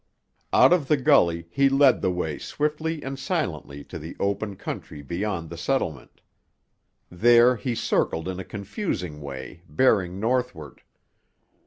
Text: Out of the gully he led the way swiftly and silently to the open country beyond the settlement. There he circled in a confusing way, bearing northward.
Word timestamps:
Out 0.51 0.73
of 0.73 0.87
the 0.87 0.97
gully 0.97 1.45
he 1.51 1.69
led 1.69 2.01
the 2.01 2.09
way 2.09 2.39
swiftly 2.39 3.03
and 3.03 3.19
silently 3.19 3.83
to 3.83 3.99
the 3.99 4.15
open 4.19 4.55
country 4.55 5.03
beyond 5.03 5.51
the 5.51 5.57
settlement. 5.59 6.21
There 7.11 7.55
he 7.55 7.75
circled 7.75 8.27
in 8.27 8.39
a 8.39 8.43
confusing 8.43 9.21
way, 9.21 9.61
bearing 9.69 10.19
northward. 10.19 10.81